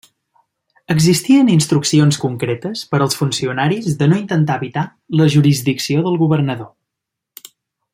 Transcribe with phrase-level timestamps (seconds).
[0.93, 4.87] Existien instruccions concretes per als funcionaris de no intentar evitar
[5.21, 7.51] la jurisdicció del governador.